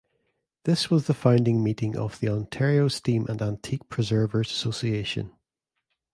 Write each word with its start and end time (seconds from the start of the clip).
This 0.63 0.89
was 0.89 1.05
the 1.05 1.13
founding 1.13 1.63
meeting 1.63 1.95
of 1.95 2.19
the 2.19 2.27
Ontario 2.29 2.87
Steam 2.87 3.27
and 3.29 3.39
Antique 3.39 3.87
Preservers' 3.87 4.49
Association. 4.49 5.31